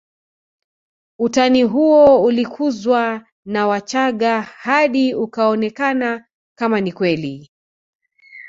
[1.19, 6.25] Utani huo ulikuzwa na wachaga hadi ukaonekana
[6.57, 7.49] kama ni kweli